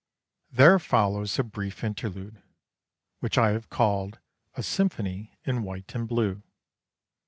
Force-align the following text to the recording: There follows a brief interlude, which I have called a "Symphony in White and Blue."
There 0.49 0.79
follows 0.79 1.37
a 1.37 1.43
brief 1.43 1.83
interlude, 1.83 2.41
which 3.19 3.37
I 3.37 3.49
have 3.51 3.69
called 3.69 4.17
a 4.55 4.63
"Symphony 4.63 5.37
in 5.43 5.61
White 5.61 5.93
and 5.93 6.07
Blue." 6.07 6.41